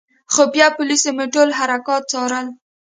[0.33, 2.47] خفیه پولیسو مې ټول حرکات څارل.